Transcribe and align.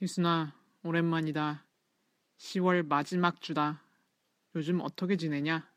희순아, 0.00 0.54
오랜만이다. 0.84 1.64
10월 2.36 2.86
마지막 2.86 3.40
주다. 3.40 3.82
요즘 4.54 4.80
어떻게 4.80 5.16
지내냐? 5.16 5.68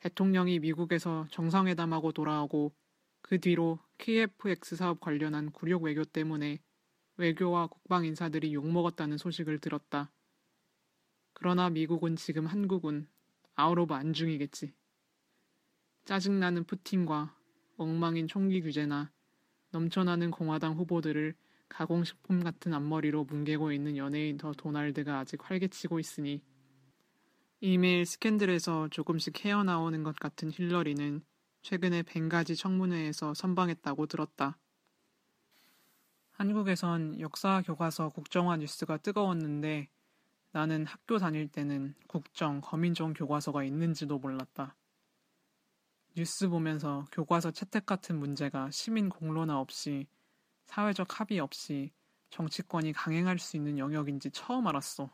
대통령이 0.00 0.58
미국에서 0.58 1.28
정상회담하고 1.30 2.10
돌아오고 2.10 2.72
그 3.20 3.38
뒤로 3.38 3.78
KFX 3.98 4.74
사업 4.74 4.98
관련한 4.98 5.52
굴욕 5.52 5.84
외교 5.84 6.04
때문에 6.04 6.58
외교와 7.16 7.68
국방 7.68 8.06
인사들이 8.06 8.52
욕먹었다는 8.52 9.18
소식을 9.18 9.60
들었다. 9.60 10.10
그러나 11.32 11.70
미국은 11.70 12.16
지금 12.16 12.44
한국은 12.44 13.06
out 13.54 13.78
of 13.78 13.94
안중이겠지. 13.94 14.74
짜증나는 16.06 16.64
푸틴과 16.64 17.36
엉망인 17.76 18.26
총기 18.26 18.60
규제나 18.60 19.12
넘쳐나는 19.70 20.32
공화당 20.32 20.74
후보들을 20.74 21.36
가공식품 21.74 22.44
같은 22.44 22.72
앞머리로 22.72 23.24
뭉개고 23.24 23.72
있는 23.72 23.96
연예인 23.96 24.36
더 24.36 24.52
도날드가 24.52 25.18
아직 25.18 25.40
활개치고 25.42 25.98
있으니 25.98 26.40
이메일 27.60 28.06
스캔들에서 28.06 28.88
조금씩 28.90 29.44
헤어나오는 29.44 30.04
것 30.04 30.14
같은 30.14 30.52
힐러리는 30.52 31.24
최근에 31.62 32.02
벵가지 32.04 32.54
청문회에서 32.54 33.34
선방했다고 33.34 34.06
들었다. 34.06 34.56
한국에선 36.30 37.18
역사 37.18 37.60
교과서 37.62 38.10
국정화 38.10 38.58
뉴스가 38.58 38.98
뜨거웠는데 38.98 39.88
나는 40.52 40.86
학교 40.86 41.18
다닐 41.18 41.48
때는 41.48 41.96
국정, 42.06 42.60
거민정 42.60 43.14
교과서가 43.14 43.64
있는지도 43.64 44.20
몰랐다. 44.20 44.76
뉴스 46.14 46.48
보면서 46.48 47.04
교과서 47.10 47.50
채택 47.50 47.84
같은 47.84 48.16
문제가 48.20 48.70
시민 48.70 49.08
공론화 49.08 49.58
없이 49.58 50.06
사회적 50.64 51.20
합의 51.20 51.40
없이 51.40 51.92
정치권이 52.30 52.92
강행할 52.92 53.38
수 53.38 53.56
있는 53.56 53.78
영역인지 53.78 54.30
처음 54.32 54.66
알았어. 54.66 55.10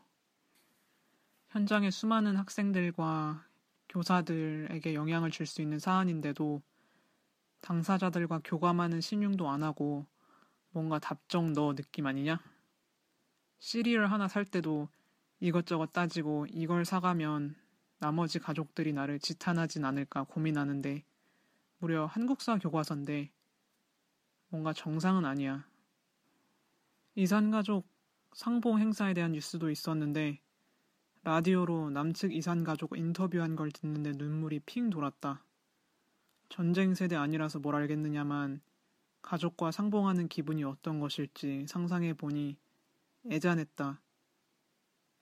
현장의 1.48 1.91
수많은 1.91 2.37
학생들과 2.37 3.47
교사들에게 3.89 4.95
영향을 4.95 5.31
줄 5.31 5.47
수 5.47 5.62
있는 5.62 5.78
사안인데도 5.78 6.62
당사자들과 7.61 8.41
교감하는 8.45 9.01
신용도 9.01 9.51
안 9.51 9.62
하고 9.62 10.06
뭔가 10.71 10.98
답정 10.98 11.53
너 11.53 11.75
느낌 11.75 12.06
아니냐? 12.06 12.41
시리얼 13.59 14.06
하나 14.06 14.28
살 14.28 14.45
때도 14.45 14.89
이것저것 15.41 15.93
따지고 15.93 16.47
이걸 16.48 16.84
사가면 16.84 17.56
나머지 17.98 18.39
가족들이 18.39 18.93
나를 18.93 19.19
지탄하진 19.19 19.84
않을까 19.84 20.25
고민하는데 20.25 21.05
무려 21.78 22.06
한국사 22.06 22.59
교과서인데 22.59 23.33
뭔가 24.51 24.73
정상은 24.73 25.25
아니야. 25.25 25.65
이산가족 27.15 27.89
상봉 28.34 28.79
행사에 28.81 29.15
대한 29.15 29.33
뉴스도 29.33 29.70
있었는데 29.70 30.41
라디오로 31.22 31.91
남측 31.91 32.34
이산가족 32.34 32.97
인터뷰한 32.97 33.55
걸 33.55 33.71
듣는데 33.71 34.12
눈물이 34.12 34.61
핑 34.66 34.91
돌았다. 34.91 35.44
전쟁 36.49 36.94
세대 36.94 37.15
아니라서 37.15 37.61
뭘 37.61 37.77
알겠느냐만 37.77 38.61
가족과 39.22 39.71
상봉하는 39.71 40.28
기분이 40.28 40.65
어떤 40.65 40.99
것일지 40.99 41.67
상상해 41.69 42.12
보니 42.15 42.56
애잔했다. 43.31 44.00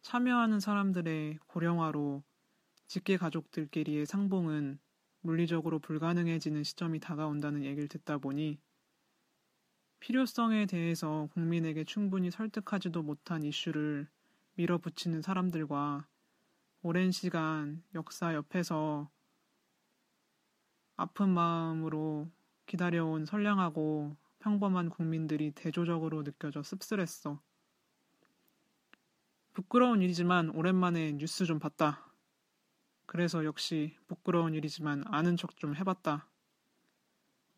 참여하는 0.03 0.61
사람들의 0.61 1.39
고령화로 1.49 2.23
직계 2.87 3.19
가족들끼리의 3.19 4.07
상봉은 4.07 4.79
물리적으로 5.21 5.81
불가능해지는 5.81 6.65
시점이 6.65 7.01
다가온다는 7.01 7.65
얘기를 7.65 7.89
듣다 7.89 8.17
보니 8.17 8.59
필요성에 10.01 10.67
대해서 10.67 11.29
국민에게 11.33 11.85
충분히 11.85 12.31
설득하지도 12.31 13.03
못한 13.03 13.43
이슈를 13.43 14.09
밀어붙이는 14.55 15.23
사람들과 15.23 16.07
오랜 16.83 17.11
시간 17.11 17.83
역사 17.95 18.35
옆에서 18.35 19.11
아픈 20.97 21.29
마음으로 21.31 22.31
기다려온 22.67 23.25
선량하고 23.25 24.17
평범한 24.39 24.89
국민들이 24.89 25.51
대조적으로 25.51 26.23
느껴져 26.23 26.63
씁쓸했어. 26.63 27.41
부끄러운 29.53 30.03
일이지만 30.03 30.51
오랜만에 30.51 31.13
뉴스 31.13 31.45
좀 31.45 31.59
봤다. 31.59 32.13
그래서 33.07 33.45
역시 33.45 33.97
부끄러운 34.07 34.55
일이지만 34.55 35.03
아는 35.07 35.37
척 35.37 35.57
좀 35.57 35.75
해봤다. 35.75 36.29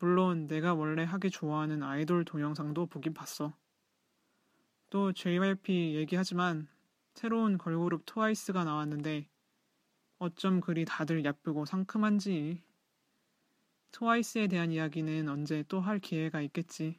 물론 0.00 0.48
내가 0.48 0.74
원래 0.74 1.04
하기 1.04 1.30
좋아하는 1.30 1.82
아이돌 1.82 2.24
동영상도 2.24 2.86
보긴 2.86 3.14
봤어. 3.14 3.54
또 4.90 5.12
JYP 5.12 5.94
얘기하지만 5.94 6.68
새로운 7.14 7.58
걸그룹 7.58 8.04
트와이스가 8.06 8.64
나왔는데 8.64 9.28
어쩜 10.18 10.60
그리 10.60 10.84
다들 10.84 11.24
예쁘고 11.24 11.64
상큼한지. 11.64 12.62
트와이스에 13.92 14.48
대한 14.48 14.72
이야기는 14.72 15.28
언제 15.28 15.62
또 15.68 15.80
할 15.80 15.98
기회가 16.00 16.40
있겠지. 16.42 16.98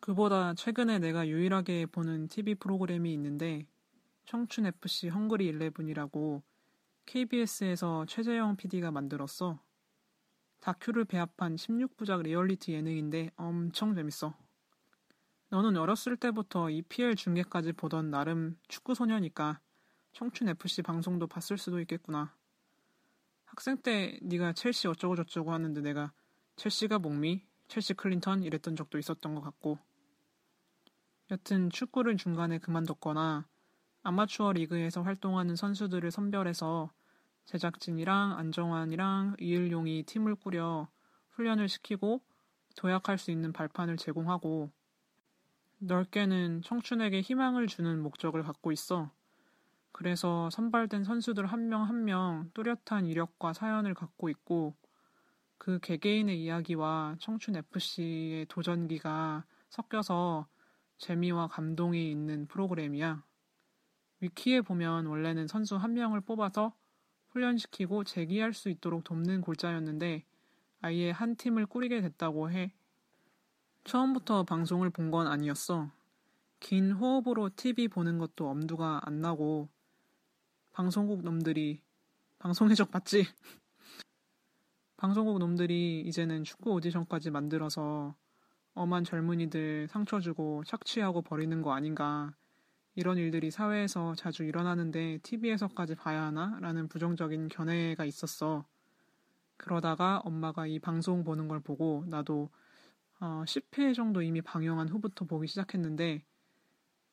그보다 0.00 0.54
최근에 0.54 0.98
내가 0.98 1.26
유일하게 1.28 1.86
보는 1.86 2.28
TV 2.28 2.56
프로그램이 2.56 3.12
있는데 3.14 3.66
청춘 4.26 4.66
FC 4.66 5.08
헝그리 5.08 5.52
11이라고 5.52 6.42
KBS에서 7.06 8.06
최재영 8.06 8.56
PD가 8.56 8.90
만들었어. 8.90 9.60
다큐를 10.66 11.04
배합한 11.04 11.54
16부작 11.54 12.22
리얼리티 12.22 12.72
예능인데 12.72 13.30
엄청 13.36 13.94
재밌어. 13.94 14.34
너는 15.48 15.76
어렸을 15.76 16.16
때부터 16.16 16.70
EPL 16.70 17.14
중계까지 17.14 17.72
보던 17.74 18.10
나름 18.10 18.58
축구 18.66 18.96
소녀니까 18.96 19.60
청춘 20.12 20.48
FC 20.48 20.82
방송도 20.82 21.28
봤을 21.28 21.56
수도 21.56 21.78
있겠구나. 21.78 22.34
학생 23.44 23.76
때 23.76 24.18
네가 24.22 24.54
첼시 24.54 24.88
어쩌고 24.88 25.14
저쩌고 25.14 25.52
하는데 25.52 25.80
내가 25.82 26.10
첼시가 26.56 26.98
목미, 26.98 27.46
첼시 27.68 27.94
클린턴 27.94 28.42
이랬던 28.42 28.74
적도 28.74 28.98
있었던 28.98 29.36
것 29.36 29.42
같고. 29.42 29.78
여튼 31.30 31.70
축구를 31.70 32.16
중간에 32.16 32.58
그만뒀거나 32.58 33.46
아마추어 34.02 34.50
리그에서 34.54 35.02
활동하는 35.02 35.54
선수들을 35.54 36.10
선별해서 36.10 36.90
제작진이랑 37.46 38.38
안정환이랑 38.38 39.36
이일용이 39.40 40.02
팀을 40.04 40.34
꾸려 40.36 40.88
훈련을 41.30 41.68
시키고 41.68 42.20
도약할 42.76 43.18
수 43.18 43.30
있는 43.30 43.52
발판을 43.52 43.96
제공하고 43.96 44.70
넓게는 45.78 46.62
청춘에게 46.62 47.20
희망을 47.20 47.66
주는 47.66 48.00
목적을 48.02 48.42
갖고 48.42 48.72
있어. 48.72 49.10
그래서 49.92 50.50
선발된 50.50 51.04
선수들 51.04 51.46
한 51.46 51.68
명 51.68 51.84
한명 51.84 52.50
뚜렷한 52.54 53.06
이력과 53.06 53.52
사연을 53.54 53.94
갖고 53.94 54.28
있고 54.28 54.74
그 55.58 55.78
개개인의 55.80 56.42
이야기와 56.42 57.16
청춘 57.18 57.56
FC의 57.56 58.46
도전기가 58.46 59.44
섞여서 59.70 60.46
재미와 60.98 61.48
감동이 61.48 62.10
있는 62.10 62.46
프로그램이야. 62.46 63.22
위키에 64.20 64.60
보면 64.62 65.06
원래는 65.06 65.46
선수 65.46 65.76
한 65.76 65.94
명을 65.94 66.20
뽑아서 66.20 66.74
훈련시키고 67.36 68.04
재기할 68.04 68.54
수 68.54 68.70
있도록 68.70 69.04
돕는 69.04 69.42
골자였는데 69.42 70.24
아예 70.80 71.10
한 71.10 71.36
팀을 71.36 71.66
꾸리게 71.66 72.00
됐다고 72.00 72.50
해. 72.50 72.72
처음부터 73.84 74.44
방송을 74.44 74.90
본 74.90 75.10
건 75.10 75.26
아니었어. 75.26 75.90
긴 76.58 76.92
호흡으로 76.92 77.50
TV 77.54 77.88
보는 77.88 78.18
것도 78.18 78.48
엄두가 78.48 79.02
안 79.04 79.20
나고 79.20 79.68
방송국 80.72 81.22
놈들이 81.22 81.82
방송 82.38 82.70
해적 82.70 82.90
봤지? 82.90 83.26
방송국 84.96 85.38
놈들이 85.38 86.00
이제는 86.06 86.42
축구 86.42 86.72
오디션까지 86.72 87.30
만들어서 87.30 88.16
엄한 88.72 89.04
젊은이들 89.04 89.88
상처 89.88 90.20
주고 90.20 90.64
착취하고 90.64 91.20
버리는 91.22 91.60
거 91.62 91.72
아닌가 91.74 92.34
이런 92.96 93.18
일들이 93.18 93.50
사회에서 93.50 94.14
자주 94.14 94.42
일어나는데 94.42 95.18
TV에서까지 95.22 95.94
봐야 95.96 96.22
하나? 96.22 96.58
라는 96.60 96.88
부정적인 96.88 97.48
견해가 97.48 98.06
있었어. 98.06 98.64
그러다가 99.58 100.20
엄마가 100.24 100.66
이 100.66 100.78
방송 100.78 101.22
보는 101.22 101.46
걸 101.46 101.60
보고 101.60 102.04
나도 102.08 102.48
어, 103.20 103.44
10회 103.46 103.94
정도 103.94 104.22
이미 104.22 104.40
방영한 104.40 104.88
후부터 104.88 105.26
보기 105.26 105.46
시작했는데 105.46 106.24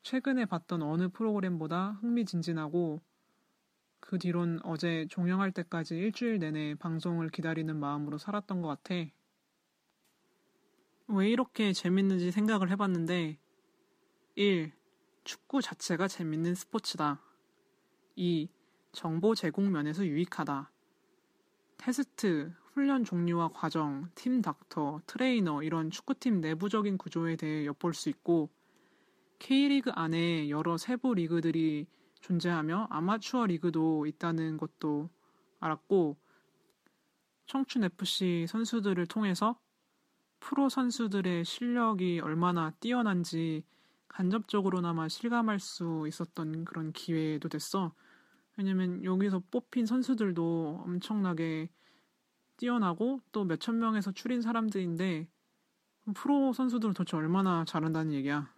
최근에 0.04 0.46
봤던 0.46 0.82
어느 0.82 1.10
프로그램보다 1.10 1.98
흥미진진하고 2.02 3.02
그 4.00 4.18
뒤론 4.18 4.60
어제 4.64 5.06
종영할 5.10 5.52
때까지 5.52 5.96
일주일 5.96 6.40
내내 6.40 6.76
방송을 6.76 7.30
기다리는 7.30 7.76
마음으로 7.76 8.18
살았던 8.18 8.62
것 8.62 8.70
같아. 8.70 8.96
왜 11.08 11.30
이렇게 11.30 11.74
재밌는지 11.74 12.32
생각을 12.32 12.70
해봤는데 12.72 13.38
1. 14.36 14.83
축구 15.24 15.62
자체가 15.62 16.08
재밌는 16.08 16.54
스포츠다. 16.54 17.22
2. 18.16 18.50
정보 18.92 19.34
제공 19.36 19.72
면에서 19.72 20.06
유익하다. 20.06 20.70
테스트, 21.78 22.54
훈련 22.74 23.04
종류와 23.04 23.50
과정, 23.54 24.10
팀 24.16 24.42
닥터, 24.42 25.02
트레이너 25.08 25.64
이런 25.64 25.92
축구팀 25.92 26.42
내부적인 26.42 26.98
구조에 26.98 27.38
대해 27.38 27.66
엿볼 27.66 27.94
수 27.94 28.10
있고 28.10 28.50
K리그 29.40 29.92
안에 29.92 30.50
여러 30.50 30.78
세부 30.78 31.14
리그들이 31.14 31.88
존재하며 32.22 32.88
아마추어 32.90 33.46
리그도 33.46 34.06
있다는 34.06 34.58
것도 34.58 35.10
알았고 35.60 36.18
청춘 37.46 37.84
FC 37.86 38.46
선수들을 38.48 39.06
통해서 39.08 39.58
프로 40.40 40.70
선수들의 40.70 41.46
실력이 41.46 42.20
얼마나 42.22 42.72
뛰어난지 42.80 43.64
간접적으로나마 44.14 45.10
실감할 45.10 45.60
수 45.60 46.06
있었던 46.08 46.66
그런 46.66 46.92
기회도 46.92 47.50
됐어. 47.50 47.96
왜냐면 48.56 49.04
여기서 49.04 49.42
뽑힌 49.50 49.88
선수들도 49.88 50.84
엄청나게 50.86 51.70
뛰어나고 52.58 53.22
또 53.32 53.44
몇천 53.44 53.80
명에서 53.80 54.12
추린 54.12 54.42
사람들인데 54.42 55.28
프로 56.14 56.54
선수들은 56.54 56.94
도대체 56.94 57.18
얼마나 57.18 57.66
잘한다는 57.66 58.14
얘기야. 58.14 58.54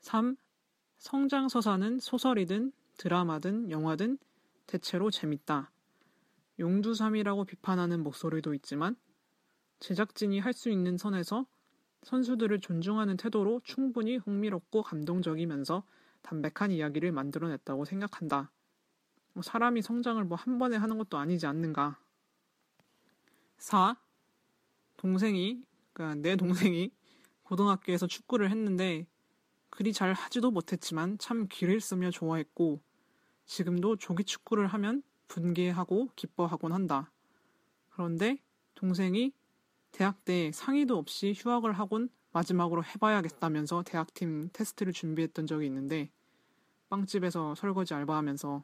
3. 0.00 0.36
성장서사는 0.98 2.00
소설이든 2.00 2.72
드라마든 2.98 3.70
영화든 3.70 4.18
대체로 4.66 5.12
재밌다. 5.12 5.70
용두삼이라고 6.58 7.44
비판하는 7.44 8.02
목소리도 8.02 8.52
있지만 8.54 8.96
제작진이 9.78 10.40
할 10.40 10.54
수 10.54 10.70
있는 10.70 10.96
선에서 10.96 11.46
선수들을 12.06 12.60
존중하는 12.60 13.16
태도로 13.16 13.62
충분히 13.64 14.16
흥미롭고 14.16 14.84
감동적이면서 14.84 15.82
담백한 16.22 16.70
이야기를 16.70 17.10
만들어냈다고 17.10 17.84
생각한다. 17.84 18.52
뭐 19.32 19.42
사람이 19.42 19.82
성장을 19.82 20.22
뭐 20.22 20.38
한 20.38 20.58
번에 20.58 20.76
하는 20.76 20.98
것도 20.98 21.18
아니지 21.18 21.46
않는가. 21.46 21.98
4. 23.58 23.96
동생이, 24.96 25.64
그러니까 25.92 26.14
내 26.22 26.36
동생이 26.36 26.92
고등학교에서 27.42 28.06
축구를 28.06 28.52
했는데 28.52 29.08
그리 29.68 29.92
잘 29.92 30.12
하지도 30.12 30.52
못했지만 30.52 31.18
참 31.18 31.48
기를 31.48 31.80
쓰며 31.80 32.12
좋아했고 32.12 32.80
지금도 33.46 33.96
조기 33.96 34.22
축구를 34.22 34.68
하면 34.68 35.02
분개하고 35.26 36.10
기뻐하곤 36.14 36.72
한다. 36.72 37.10
그런데 37.90 38.38
동생이 38.76 39.32
대학 39.96 40.26
때 40.26 40.52
상의도 40.52 40.98
없이 40.98 41.32
휴학을 41.34 41.72
하곤 41.72 42.10
마지막으로 42.30 42.84
해봐야겠다면서 42.84 43.82
대학팀 43.84 44.50
테스트를 44.52 44.92
준비했던 44.92 45.46
적이 45.46 45.64
있는데 45.64 46.10
빵집에서 46.90 47.54
설거지 47.54 47.94
알바하면서 47.94 48.62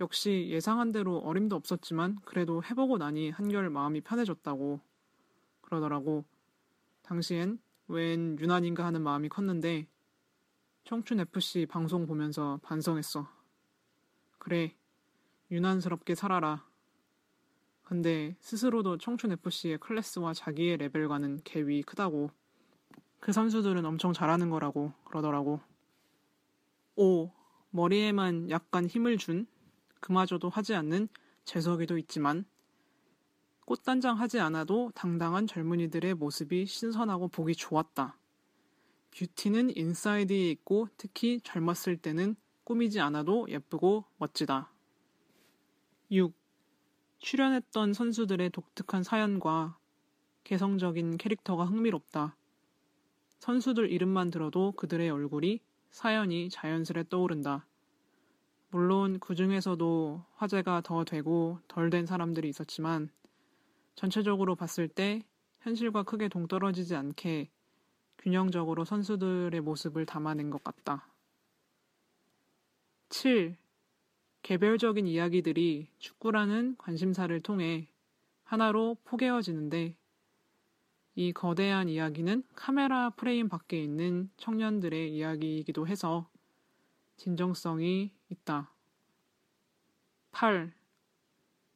역시 0.00 0.46
예상한 0.48 0.92
대로 0.92 1.18
어림도 1.18 1.56
없었지만 1.56 2.20
그래도 2.24 2.64
해보고 2.64 2.96
나니 2.96 3.28
한결 3.28 3.68
마음이 3.68 4.00
편해졌다고 4.00 4.80
그러더라고. 5.60 6.24
당시엔 7.02 7.58
웬 7.88 8.38
유난인가 8.40 8.86
하는 8.86 9.02
마음이 9.02 9.28
컸는데 9.28 9.86
청춘 10.84 11.20
FC 11.20 11.66
방송 11.66 12.06
보면서 12.06 12.58
반성했어. 12.62 13.28
그래, 14.38 14.74
유난스럽게 15.50 16.14
살아라. 16.14 16.71
근데 17.92 18.34
스스로도 18.40 18.96
청춘 18.96 19.32
FC의 19.32 19.76
클래스와 19.76 20.32
자기의 20.32 20.78
레벨과는 20.78 21.40
갭이 21.40 21.84
크다고. 21.84 22.30
그 23.20 23.32
선수들은 23.32 23.84
엄청 23.84 24.14
잘하는 24.14 24.48
거라고 24.48 24.94
그러더라고. 25.04 25.60
5. 26.96 27.30
머리에만 27.68 28.48
약간 28.48 28.86
힘을 28.86 29.18
준 29.18 29.46
그마저도 30.00 30.48
하지 30.48 30.74
않는 30.74 31.06
재석이도 31.44 31.98
있지만 31.98 32.46
꽃단장 33.66 34.18
하지 34.18 34.40
않아도 34.40 34.90
당당한 34.94 35.46
젊은이들의 35.46 36.14
모습이 36.14 36.64
신선하고 36.64 37.28
보기 37.28 37.54
좋았다. 37.54 38.16
뷰티는 39.10 39.76
인사이드에 39.76 40.50
있고 40.52 40.88
특히 40.96 41.42
젊었을 41.44 41.98
때는 41.98 42.36
꾸미지 42.64 43.00
않아도 43.00 43.46
예쁘고 43.50 44.06
멋지다. 44.16 44.72
6. 46.10 46.41
출연했던 47.22 47.94
선수들의 47.94 48.50
독특한 48.50 49.04
사연과 49.04 49.78
개성적인 50.42 51.18
캐릭터가 51.18 51.64
흥미롭다. 51.64 52.36
선수들 53.38 53.92
이름만 53.92 54.30
들어도 54.30 54.72
그들의 54.72 55.08
얼굴이 55.08 55.60
사연이 55.92 56.50
자연스레 56.50 57.04
떠오른다. 57.08 57.64
물론 58.70 59.20
그 59.20 59.36
중에서도 59.36 60.24
화제가 60.34 60.80
더 60.80 61.04
되고 61.04 61.60
덜 61.68 61.90
된 61.90 62.06
사람들이 62.06 62.48
있었지만 62.48 63.08
전체적으로 63.94 64.56
봤을 64.56 64.88
때 64.88 65.24
현실과 65.60 66.02
크게 66.02 66.28
동떨어지지 66.28 66.96
않게 66.96 67.50
균형적으로 68.18 68.84
선수들의 68.84 69.60
모습을 69.60 70.06
담아낸 70.06 70.50
것 70.50 70.64
같다. 70.64 71.06
7. 73.10 73.61
개별적인 74.42 75.06
이야기들이 75.06 75.88
축구라는 75.98 76.76
관심사를 76.76 77.38
통해 77.40 77.88
하나로 78.42 78.96
포개어지는데 79.04 79.96
이 81.14 81.32
거대한 81.32 81.88
이야기는 81.88 82.42
카메라 82.54 83.10
프레임 83.10 83.48
밖에 83.48 83.82
있는 83.82 84.30
청년들의 84.38 85.14
이야기이기도 85.14 85.86
해서 85.86 86.28
진정성이 87.16 88.10
있다. 88.30 88.72
8. 90.32 90.72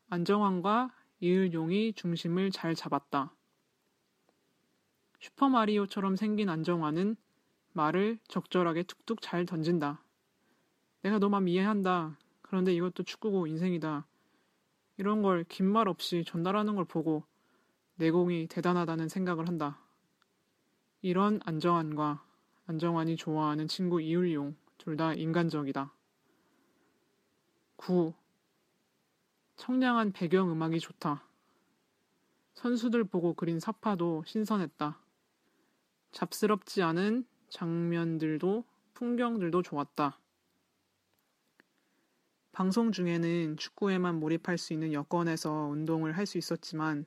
안정환과 0.09 0.93
이을용이 1.21 1.93
중심을 1.93 2.51
잘 2.51 2.75
잡았다. 2.75 3.33
슈퍼마리오처럼 5.21 6.17
생긴 6.17 6.49
안정환은 6.49 7.17
말을 7.73 8.19
적절하게 8.29 8.85
툭툭 8.85 9.21
잘 9.21 9.47
던진다. 9.47 10.03
내가 11.03 11.19
너만 11.19 11.47
이해한다. 11.47 12.19
그런데 12.47 12.73
이것도 12.75 13.03
축구고 13.03 13.47
인생이다. 13.47 14.07
이런 14.99 15.23
걸 15.23 15.45
긴 15.49 15.67
말 15.67 15.89
없이 15.89 16.25
전달하는 16.27 16.75
걸 16.75 16.85
보고 16.85 17.25
내공이 17.97 18.47
대단하다는 18.49 19.09
생각을 19.09 19.49
한다. 19.49 19.79
이런 21.03 21.41
안정환과 21.45 22.25
안정환이 22.67 23.17
좋아하는 23.17 23.69
친구 23.69 24.01
이을용 24.01 24.57
둘 24.79 24.97
다 24.97 25.15
인간적이다. 25.15 25.93
9. 27.77 28.15
청량한 29.57 30.13
배경 30.13 30.51
음악이 30.51 30.81
좋다. 30.81 31.25
선수들 32.55 33.05
보고 33.05 33.35
그린 33.35 33.61
사파도 33.61 34.23
신선했다. 34.27 34.99
잡스럽지 36.13 36.83
않은 36.83 37.27
장면들도 37.51 38.65
풍경들도 38.95 39.63
좋았다. 39.63 40.19
방송 42.57 42.91
중에는 42.91 43.59
축구에만 43.59 44.19
몰입할 44.19 44.57
수 44.57 44.73
있는 44.73 44.95
여건에서 44.95 45.67
운동을 45.67 46.17
할 46.17 46.25
수 46.25 46.39
있었지만 46.39 47.05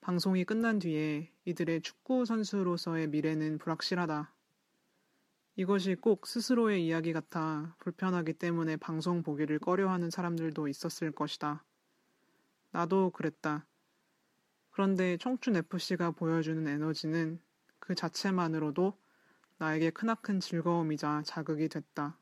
방송이 0.00 0.44
끝난 0.44 0.78
뒤에 0.78 1.28
이들의 1.44 1.82
축구 1.82 2.24
선수로서의 2.24 3.08
미래는 3.08 3.58
불확실하다. 3.58 4.32
이것이 5.56 5.96
꼭 5.96 6.24
스스로의 6.24 6.86
이야기 6.86 7.12
같아 7.12 7.74
불편하기 7.80 8.34
때문에 8.34 8.76
방송 8.76 9.24
보기를 9.24 9.58
꺼려하는 9.58 10.08
사람들도 10.08 10.68
있었을 10.68 11.10
것이다. 11.10 11.64
나도 12.70 13.10
그랬다. 13.10 13.66
그런데 14.70 15.16
청춘 15.16 15.56
FC가 15.56 16.12
보여주는 16.12 16.64
에너지는 16.64 17.40
그 17.80 17.96
자체만으로도 17.96 18.96
나에게 19.58 19.90
크나큰 19.90 20.38
즐거움이자 20.38 21.22
자극이 21.26 21.68
됐다. 21.68 22.20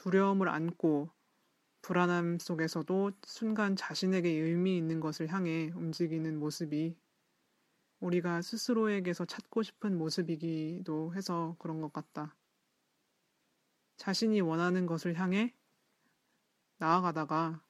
두려움을 0.00 0.48
안고 0.48 1.10
불안함 1.82 2.38
속에서도 2.38 3.12
순간 3.26 3.76
자신에게 3.76 4.30
의미 4.30 4.78
있는 4.78 4.98
것을 4.98 5.28
향해 5.28 5.70
움직이는 5.74 6.38
모습이 6.38 6.96
우리가 8.00 8.40
스스로에게서 8.40 9.26
찾고 9.26 9.62
싶은 9.62 9.98
모습이기도 9.98 11.12
해서 11.14 11.54
그런 11.58 11.82
것 11.82 11.92
같다. 11.92 12.34
자신이 13.98 14.40
원하는 14.40 14.86
것을 14.86 15.20
향해 15.20 15.54
나아가다가 16.78 17.62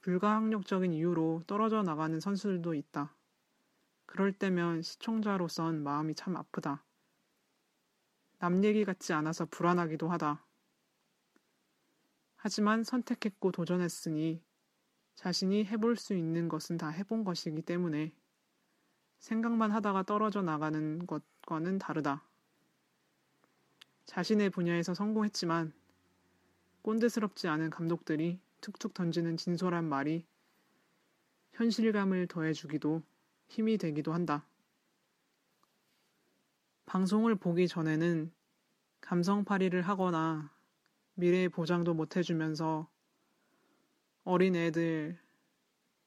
불가항력적인 0.00 0.94
이유로 0.94 1.42
떨어져 1.46 1.82
나가는 1.82 2.18
선수들도 2.18 2.72
있다. 2.72 3.14
그럴 4.06 4.32
때면 4.32 4.80
시청자로선 4.80 5.82
마음이 5.82 6.14
참 6.14 6.36
아프다. 6.36 6.86
남 8.38 8.64
얘기 8.64 8.86
같지 8.86 9.12
않아서 9.12 9.44
불안하기도 9.44 10.08
하다. 10.08 10.46
하지만 12.42 12.84
선택했고 12.84 13.52
도전했으니 13.52 14.42
자신이 15.14 15.66
해볼 15.66 15.96
수 15.96 16.14
있는 16.14 16.48
것은 16.48 16.78
다 16.78 16.88
해본 16.88 17.22
것이기 17.22 17.60
때문에 17.60 18.14
생각만 19.18 19.70
하다가 19.72 20.04
떨어져 20.04 20.40
나가는 20.40 21.06
것과는 21.06 21.78
다르다. 21.78 22.24
자신의 24.06 24.48
분야에서 24.48 24.94
성공했지만 24.94 25.74
꼰대스럽지 26.80 27.46
않은 27.46 27.68
감독들이 27.68 28.40
툭툭 28.62 28.94
던지는 28.94 29.36
진솔한 29.36 29.84
말이 29.86 30.24
현실감을 31.52 32.26
더해주기도 32.26 33.02
힘이 33.48 33.76
되기도 33.76 34.14
한다. 34.14 34.46
방송을 36.86 37.34
보기 37.34 37.68
전에는 37.68 38.32
감성팔이를 39.02 39.82
하거나 39.82 40.50
미래의 41.20 41.50
보장도 41.50 41.92
못 41.94 42.16
해주면서 42.16 42.88
어린 44.24 44.56
애들, 44.56 45.18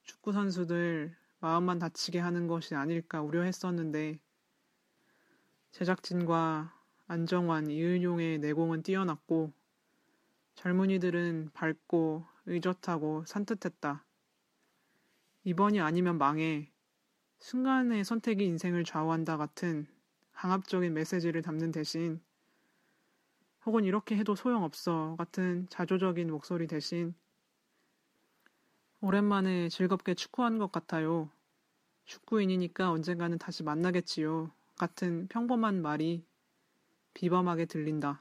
축구 0.02 0.32
선수들 0.32 1.16
마음만 1.38 1.78
다치게 1.78 2.18
하는 2.18 2.48
것이 2.48 2.74
아닐까 2.74 3.22
우려했었는데 3.22 4.18
제작진과 5.70 6.74
안정환, 7.06 7.70
이은용의 7.70 8.38
내공은 8.38 8.82
뛰어났고 8.82 9.52
젊은이들은 10.56 11.50
밝고 11.54 12.26
의젓하고 12.46 13.24
산뜻했다. 13.26 14.04
이번이 15.44 15.80
아니면 15.80 16.18
망해 16.18 16.72
순간의 17.38 18.04
선택이 18.04 18.44
인생을 18.44 18.84
좌우한다 18.84 19.36
같은 19.36 19.86
강압적인 20.32 20.92
메시지를 20.92 21.42
담는 21.42 21.70
대신 21.70 22.20
혹은 23.66 23.84
이렇게 23.84 24.16
해도 24.16 24.34
소용없어 24.34 25.14
같은 25.16 25.66
자조적인 25.70 26.30
목소리 26.30 26.66
대신 26.66 27.14
오랜만에 29.00 29.68
즐겁게 29.68 30.14
축구한 30.14 30.58
것 30.58 30.70
같아요. 30.70 31.30
축구인이니까 32.04 32.90
언젠가는 32.90 33.38
다시 33.38 33.62
만나겠지요. 33.62 34.50
같은 34.76 35.28
평범한 35.28 35.80
말이 35.80 36.24
비범하게 37.14 37.66
들린다. 37.66 38.20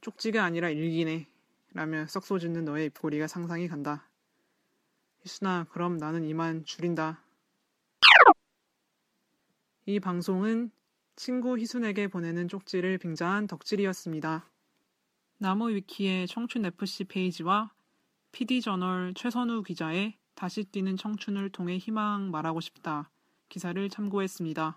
쪽지가 0.00 0.44
아니라 0.44 0.70
일기네. 0.70 1.28
라며 1.74 2.06
썩소 2.06 2.38
짓는 2.38 2.64
너의 2.64 2.86
입꼬리가 2.86 3.26
상상이 3.26 3.68
간다. 3.68 4.08
희순아, 5.22 5.66
그럼 5.70 5.96
나는 5.96 6.24
이만 6.24 6.64
줄인다. 6.64 7.22
이 9.86 10.00
방송은 10.00 10.70
친구 11.18 11.58
희순에게 11.58 12.06
보내는 12.06 12.46
쪽지를 12.46 12.98
빙자한 12.98 13.48
덕질이었습니다. 13.48 14.48
나무 15.38 15.68
위키의 15.70 16.28
청춘 16.28 16.64
FC 16.64 17.04
페이지와 17.04 17.72
PD저널 18.30 19.14
최선우 19.14 19.64
기자의 19.64 20.16
다시 20.36 20.62
뛰는 20.62 20.96
청춘을 20.96 21.50
통해 21.50 21.76
희망 21.76 22.30
말하고 22.30 22.60
싶다 22.60 23.10
기사를 23.48 23.88
참고했습니다. 23.88 24.76